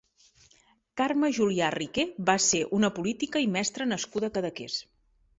Carme 1.01 1.27
Julià 1.39 1.67
Riqué 1.75 2.05
va 2.29 2.35
ser 2.45 2.61
una 2.77 2.89
política 2.95 3.43
i 3.43 3.49
mestra 3.57 3.87
nascuda 3.91 4.31
a 4.33 4.35
Cadaqués. 4.39 4.79